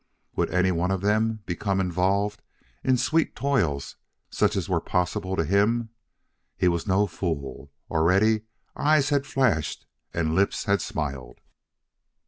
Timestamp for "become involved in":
1.45-2.97